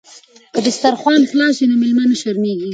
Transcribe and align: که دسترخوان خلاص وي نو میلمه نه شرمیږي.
که 0.53 0.59
دسترخوان 0.65 1.21
خلاص 1.31 1.55
وي 1.59 1.65
نو 1.69 1.75
میلمه 1.81 2.03
نه 2.11 2.15
شرمیږي. 2.21 2.69